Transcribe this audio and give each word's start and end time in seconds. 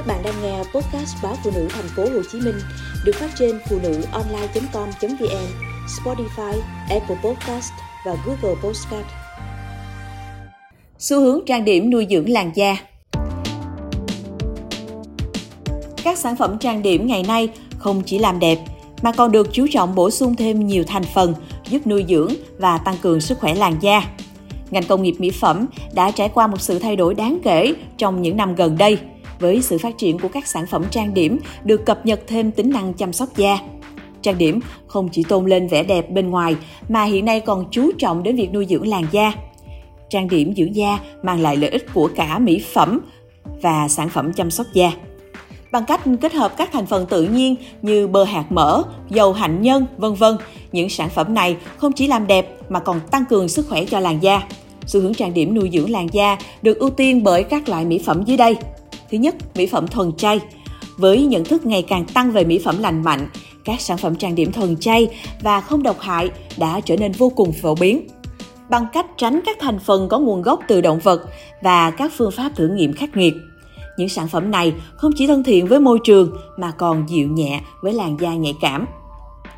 Các 0.00 0.06
bạn 0.06 0.22
đang 0.22 0.42
nghe 0.42 0.58
podcast 0.58 1.16
báo 1.22 1.36
phụ 1.44 1.50
nữ 1.54 1.68
thành 1.70 1.88
phố 1.96 2.02
Hồ 2.02 2.22
Chí 2.32 2.40
Minh 2.40 2.54
được 3.04 3.12
phát 3.14 3.30
trên 3.38 3.58
phụ 3.68 3.78
nữ 3.82 4.02
online.com.vn, 4.12 5.46
Spotify, 5.86 6.60
Apple 6.90 7.16
Podcast 7.24 7.72
và 8.06 8.16
Google 8.26 8.60
Podcast. 8.62 9.06
Xu 10.98 11.20
hướng 11.20 11.40
trang 11.46 11.64
điểm 11.64 11.90
nuôi 11.90 12.06
dưỡng 12.10 12.28
làn 12.28 12.50
da 12.54 12.76
Các 16.04 16.18
sản 16.18 16.36
phẩm 16.36 16.58
trang 16.58 16.82
điểm 16.82 17.06
ngày 17.06 17.22
nay 17.28 17.48
không 17.78 18.02
chỉ 18.06 18.18
làm 18.18 18.38
đẹp 18.38 18.58
mà 19.02 19.12
còn 19.12 19.32
được 19.32 19.48
chú 19.52 19.66
trọng 19.70 19.94
bổ 19.94 20.10
sung 20.10 20.36
thêm 20.36 20.66
nhiều 20.66 20.84
thành 20.86 21.04
phần 21.14 21.34
giúp 21.68 21.86
nuôi 21.86 22.04
dưỡng 22.08 22.32
và 22.58 22.78
tăng 22.78 22.96
cường 23.02 23.20
sức 23.20 23.38
khỏe 23.38 23.54
làn 23.54 23.76
da. 23.80 24.02
Ngành 24.70 24.84
công 24.84 25.02
nghiệp 25.02 25.14
mỹ 25.18 25.30
phẩm 25.30 25.66
đã 25.92 26.10
trải 26.10 26.28
qua 26.28 26.46
một 26.46 26.60
sự 26.60 26.78
thay 26.78 26.96
đổi 26.96 27.14
đáng 27.14 27.38
kể 27.44 27.74
trong 27.96 28.22
những 28.22 28.36
năm 28.36 28.54
gần 28.54 28.78
đây– 28.78 28.98
với 29.40 29.62
sự 29.62 29.78
phát 29.78 29.98
triển 29.98 30.18
của 30.18 30.28
các 30.28 30.46
sản 30.46 30.66
phẩm 30.66 30.84
trang 30.90 31.14
điểm 31.14 31.38
được 31.64 31.86
cập 31.86 32.06
nhật 32.06 32.20
thêm 32.26 32.50
tính 32.50 32.70
năng 32.70 32.94
chăm 32.94 33.12
sóc 33.12 33.28
da. 33.36 33.58
Trang 34.22 34.38
điểm 34.38 34.60
không 34.86 35.08
chỉ 35.12 35.22
tôn 35.22 35.46
lên 35.46 35.68
vẻ 35.68 35.82
đẹp 35.82 36.10
bên 36.10 36.30
ngoài 36.30 36.56
mà 36.88 37.04
hiện 37.04 37.24
nay 37.24 37.40
còn 37.40 37.64
chú 37.70 37.90
trọng 37.98 38.22
đến 38.22 38.36
việc 38.36 38.52
nuôi 38.52 38.66
dưỡng 38.70 38.88
làn 38.88 39.04
da. 39.10 39.32
Trang 40.10 40.28
điểm 40.28 40.54
dưỡng 40.56 40.76
da 40.76 40.98
mang 41.22 41.40
lại 41.40 41.56
lợi 41.56 41.70
ích 41.70 41.86
của 41.94 42.10
cả 42.16 42.38
mỹ 42.38 42.64
phẩm 42.72 43.00
và 43.62 43.88
sản 43.88 44.08
phẩm 44.08 44.32
chăm 44.32 44.50
sóc 44.50 44.66
da. 44.72 44.92
Bằng 45.72 45.84
cách 45.84 46.00
kết 46.20 46.32
hợp 46.32 46.56
các 46.56 46.72
thành 46.72 46.86
phần 46.86 47.06
tự 47.06 47.24
nhiên 47.24 47.54
như 47.82 48.06
bơ 48.06 48.24
hạt 48.24 48.44
mỡ, 48.50 48.82
dầu 49.10 49.32
hạnh 49.32 49.62
nhân, 49.62 49.86
vân 49.96 50.14
vân, 50.14 50.36
những 50.72 50.88
sản 50.88 51.08
phẩm 51.08 51.34
này 51.34 51.56
không 51.76 51.92
chỉ 51.92 52.06
làm 52.06 52.26
đẹp 52.26 52.56
mà 52.68 52.80
còn 52.80 53.00
tăng 53.10 53.24
cường 53.24 53.48
sức 53.48 53.68
khỏe 53.68 53.84
cho 53.84 54.00
làn 54.00 54.22
da. 54.22 54.42
Xu 54.86 55.00
hướng 55.00 55.14
trang 55.14 55.34
điểm 55.34 55.54
nuôi 55.54 55.70
dưỡng 55.72 55.90
làn 55.90 56.08
da 56.12 56.38
được 56.62 56.78
ưu 56.78 56.90
tiên 56.90 57.22
bởi 57.22 57.42
các 57.42 57.68
loại 57.68 57.84
mỹ 57.84 58.00
phẩm 58.06 58.22
dưới 58.26 58.36
đây. 58.36 58.56
Thứ 59.10 59.18
nhất, 59.18 59.34
mỹ 59.54 59.66
phẩm 59.66 59.88
thuần 59.88 60.12
chay. 60.12 60.40
Với 60.96 61.22
nhận 61.22 61.44
thức 61.44 61.66
ngày 61.66 61.82
càng 61.82 62.04
tăng 62.04 62.30
về 62.30 62.44
mỹ 62.44 62.60
phẩm 62.64 62.78
lành 62.80 63.02
mạnh, 63.02 63.28
các 63.64 63.80
sản 63.80 63.98
phẩm 63.98 64.16
trang 64.16 64.34
điểm 64.34 64.52
thuần 64.52 64.76
chay 64.76 65.08
và 65.42 65.60
không 65.60 65.82
độc 65.82 66.00
hại 66.00 66.30
đã 66.56 66.80
trở 66.80 66.96
nên 66.96 67.12
vô 67.12 67.32
cùng 67.36 67.52
phổ 67.52 67.74
biến. 67.74 68.06
Bằng 68.70 68.86
cách 68.92 69.06
tránh 69.16 69.40
các 69.46 69.56
thành 69.60 69.78
phần 69.78 70.08
có 70.08 70.18
nguồn 70.18 70.42
gốc 70.42 70.60
từ 70.68 70.80
động 70.80 70.98
vật 70.98 71.22
và 71.62 71.90
các 71.90 72.12
phương 72.16 72.30
pháp 72.30 72.52
thử 72.56 72.68
nghiệm 72.68 72.92
khắc 72.92 73.16
nghiệt. 73.16 73.34
Những 73.96 74.08
sản 74.08 74.28
phẩm 74.28 74.50
này 74.50 74.72
không 74.96 75.12
chỉ 75.16 75.26
thân 75.26 75.44
thiện 75.44 75.66
với 75.66 75.80
môi 75.80 75.98
trường 76.04 76.36
mà 76.56 76.70
còn 76.70 77.08
dịu 77.08 77.28
nhẹ 77.28 77.60
với 77.82 77.92
làn 77.92 78.16
da 78.20 78.34
nhạy 78.34 78.54
cảm. 78.60 78.86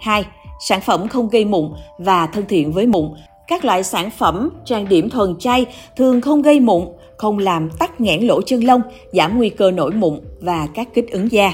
2. 0.00 0.24
Sản 0.60 0.80
phẩm 0.80 1.08
không 1.08 1.28
gây 1.28 1.44
mụn 1.44 1.72
và 1.98 2.26
thân 2.26 2.44
thiện 2.48 2.72
với 2.72 2.86
mụn. 2.86 3.10
Các 3.48 3.64
loại 3.64 3.82
sản 3.82 4.10
phẩm 4.10 4.50
trang 4.64 4.88
điểm 4.88 5.10
thuần 5.10 5.36
chay 5.38 5.66
thường 5.96 6.20
không 6.20 6.42
gây 6.42 6.60
mụn 6.60 6.86
không 7.16 7.38
làm 7.38 7.70
tắc 7.78 8.00
nghẽn 8.00 8.22
lỗ 8.22 8.42
chân 8.42 8.64
lông, 8.64 8.82
giảm 9.12 9.38
nguy 9.38 9.48
cơ 9.48 9.70
nổi 9.70 9.90
mụn 9.90 10.20
và 10.40 10.68
các 10.74 10.88
kích 10.94 11.10
ứng 11.10 11.32
da. 11.32 11.52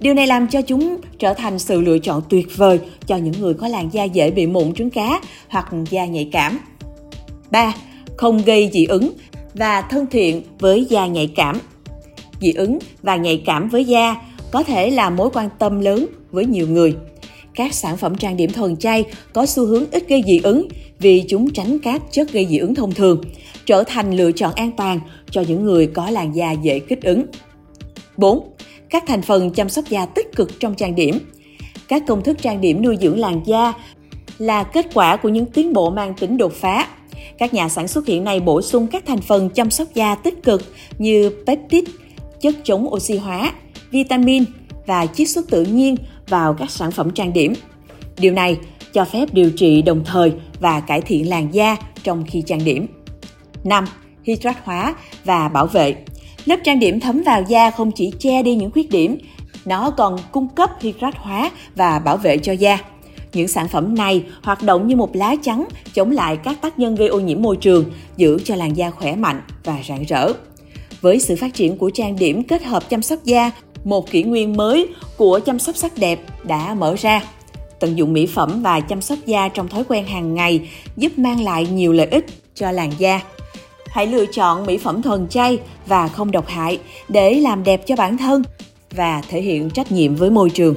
Điều 0.00 0.14
này 0.14 0.26
làm 0.26 0.48
cho 0.48 0.62
chúng 0.62 0.96
trở 1.18 1.34
thành 1.34 1.58
sự 1.58 1.80
lựa 1.80 1.98
chọn 1.98 2.22
tuyệt 2.28 2.56
vời 2.56 2.80
cho 3.06 3.16
những 3.16 3.34
người 3.40 3.54
có 3.54 3.68
làn 3.68 3.88
da 3.92 4.04
dễ 4.04 4.30
bị 4.30 4.46
mụn 4.46 4.74
trứng 4.74 4.90
cá 4.90 5.20
hoặc 5.48 5.68
da 5.90 6.06
nhạy 6.06 6.28
cảm. 6.32 6.58
3. 7.50 7.74
Không 8.16 8.42
gây 8.46 8.70
dị 8.72 8.84
ứng 8.84 9.10
và 9.54 9.82
thân 9.82 10.06
thiện 10.10 10.42
với 10.58 10.84
da 10.84 11.06
nhạy 11.06 11.26
cảm. 11.26 11.58
Dị 12.40 12.52
ứng 12.52 12.78
và 13.02 13.16
nhạy 13.16 13.42
cảm 13.46 13.68
với 13.68 13.84
da 13.84 14.16
có 14.50 14.62
thể 14.62 14.90
là 14.90 15.10
mối 15.10 15.30
quan 15.32 15.48
tâm 15.58 15.80
lớn 15.80 16.06
với 16.30 16.46
nhiều 16.46 16.68
người. 16.68 16.94
Các 17.54 17.74
sản 17.74 17.96
phẩm 17.96 18.14
trang 18.14 18.36
điểm 18.36 18.52
thuần 18.52 18.76
chay 18.76 19.04
có 19.32 19.46
xu 19.46 19.66
hướng 19.66 19.90
ít 19.90 20.08
gây 20.08 20.22
dị 20.26 20.40
ứng 20.42 20.68
vì 20.98 21.24
chúng 21.28 21.50
tránh 21.50 21.78
các 21.78 22.02
chất 22.10 22.32
gây 22.32 22.46
dị 22.46 22.58
ứng 22.58 22.74
thông 22.74 22.92
thường 22.92 23.20
trở 23.66 23.84
thành 23.84 24.16
lựa 24.16 24.32
chọn 24.32 24.54
an 24.54 24.70
toàn 24.76 25.00
cho 25.30 25.44
những 25.48 25.64
người 25.64 25.86
có 25.86 26.10
làn 26.10 26.34
da 26.34 26.52
dễ 26.52 26.78
kích 26.78 27.02
ứng. 27.02 27.26
4. 28.16 28.48
Các 28.90 29.04
thành 29.06 29.22
phần 29.22 29.50
chăm 29.50 29.68
sóc 29.68 29.84
da 29.88 30.06
tích 30.06 30.36
cực 30.36 30.60
trong 30.60 30.74
trang 30.74 30.94
điểm. 30.94 31.18
Các 31.88 32.02
công 32.06 32.22
thức 32.22 32.42
trang 32.42 32.60
điểm 32.60 32.82
nuôi 32.82 32.96
dưỡng 33.00 33.18
làn 33.18 33.42
da 33.46 33.72
là 34.38 34.62
kết 34.62 34.86
quả 34.94 35.16
của 35.16 35.28
những 35.28 35.46
tiến 35.46 35.72
bộ 35.72 35.90
mang 35.90 36.14
tính 36.14 36.36
đột 36.38 36.52
phá. 36.52 36.88
Các 37.38 37.54
nhà 37.54 37.68
sản 37.68 37.88
xuất 37.88 38.06
hiện 38.06 38.24
nay 38.24 38.40
bổ 38.40 38.62
sung 38.62 38.86
các 38.86 39.06
thành 39.06 39.20
phần 39.20 39.50
chăm 39.50 39.70
sóc 39.70 39.88
da 39.94 40.14
tích 40.14 40.42
cực 40.42 40.62
như 40.98 41.30
peptide, 41.46 41.92
chất 42.40 42.54
chống 42.64 42.88
oxy 42.94 43.16
hóa, 43.16 43.52
vitamin 43.90 44.44
và 44.86 45.06
chiết 45.06 45.28
xuất 45.28 45.50
tự 45.50 45.64
nhiên 45.64 45.96
vào 46.28 46.54
các 46.54 46.70
sản 46.70 46.90
phẩm 46.90 47.10
trang 47.10 47.32
điểm. 47.32 47.52
Điều 48.18 48.32
này 48.32 48.58
cho 48.92 49.04
phép 49.04 49.34
điều 49.34 49.50
trị 49.50 49.82
đồng 49.82 50.04
thời 50.04 50.32
và 50.60 50.80
cải 50.80 51.00
thiện 51.00 51.28
làn 51.28 51.54
da 51.54 51.76
trong 52.02 52.24
khi 52.26 52.42
trang 52.46 52.64
điểm. 52.64 52.86
5. 53.64 53.84
Hydrat 54.24 54.56
hóa 54.64 54.94
và 55.24 55.48
bảo 55.48 55.66
vệ. 55.66 55.94
Lớp 56.44 56.56
trang 56.64 56.80
điểm 56.80 57.00
thấm 57.00 57.22
vào 57.22 57.42
da 57.48 57.70
không 57.70 57.92
chỉ 57.92 58.12
che 58.18 58.42
đi 58.42 58.54
những 58.54 58.70
khuyết 58.70 58.90
điểm, 58.90 59.18
nó 59.64 59.90
còn 59.90 60.18
cung 60.32 60.48
cấp 60.48 60.70
hydrat 60.80 61.14
hóa 61.16 61.50
và 61.74 61.98
bảo 61.98 62.16
vệ 62.16 62.38
cho 62.38 62.52
da. 62.52 62.78
Những 63.32 63.48
sản 63.48 63.68
phẩm 63.68 63.94
này 63.94 64.24
hoạt 64.42 64.62
động 64.62 64.86
như 64.86 64.96
một 64.96 65.16
lá 65.16 65.36
chắn 65.42 65.64
chống 65.94 66.10
lại 66.10 66.36
các 66.36 66.60
tác 66.60 66.78
nhân 66.78 66.94
gây 66.94 67.08
ô 67.08 67.20
nhiễm 67.20 67.42
môi 67.42 67.56
trường, 67.56 67.84
giữ 68.16 68.38
cho 68.44 68.54
làn 68.54 68.76
da 68.76 68.90
khỏe 68.90 69.16
mạnh 69.16 69.40
và 69.64 69.78
rạng 69.88 70.04
rỡ. 70.08 70.32
Với 71.00 71.20
sự 71.20 71.36
phát 71.36 71.54
triển 71.54 71.78
của 71.78 71.90
trang 71.90 72.16
điểm 72.16 72.42
kết 72.42 72.64
hợp 72.64 72.90
chăm 72.90 73.02
sóc 73.02 73.24
da, 73.24 73.50
một 73.84 74.10
kỷ 74.10 74.22
nguyên 74.22 74.56
mới 74.56 74.88
của 75.16 75.40
chăm 75.46 75.58
sóc 75.58 75.76
sắc 75.76 75.92
đẹp 75.96 76.20
đã 76.44 76.74
mở 76.74 76.94
ra. 76.98 77.22
Tận 77.80 77.98
dụng 77.98 78.12
mỹ 78.12 78.26
phẩm 78.26 78.62
và 78.62 78.80
chăm 78.80 79.02
sóc 79.02 79.18
da 79.26 79.48
trong 79.48 79.68
thói 79.68 79.84
quen 79.88 80.06
hàng 80.06 80.34
ngày 80.34 80.68
giúp 80.96 81.12
mang 81.16 81.44
lại 81.44 81.66
nhiều 81.66 81.92
lợi 81.92 82.06
ích 82.06 82.26
cho 82.54 82.70
làn 82.70 82.92
da. 82.98 83.20
Hãy 83.86 84.06
lựa 84.06 84.26
chọn 84.26 84.66
mỹ 84.66 84.78
phẩm 84.78 85.02
thuần 85.02 85.28
chay 85.28 85.58
và 85.86 86.08
không 86.08 86.30
độc 86.30 86.48
hại 86.48 86.78
để 87.08 87.34
làm 87.34 87.64
đẹp 87.64 87.86
cho 87.86 87.96
bản 87.96 88.18
thân 88.18 88.42
và 88.90 89.22
thể 89.28 89.42
hiện 89.42 89.70
trách 89.70 89.92
nhiệm 89.92 90.14
với 90.14 90.30
môi 90.30 90.50
trường. 90.50 90.74